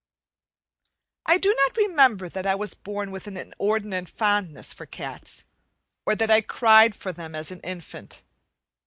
[1.27, 5.45] I do not remember that I was born with an inordinate fondness for cats;
[6.07, 8.23] or that I cried for them as an infant.